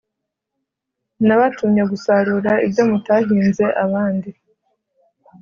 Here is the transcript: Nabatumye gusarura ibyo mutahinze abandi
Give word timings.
Nabatumye 1.25 1.81
gusarura 1.91 2.51
ibyo 2.65 2.83
mutahinze 2.89 3.65
abandi 3.83 4.29